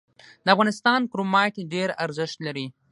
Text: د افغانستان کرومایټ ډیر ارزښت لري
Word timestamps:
د 0.45 0.47
افغانستان 0.53 0.99
کرومایټ 1.11 1.55
ډیر 1.73 1.89
ارزښت 2.05 2.37
لري 2.47 2.65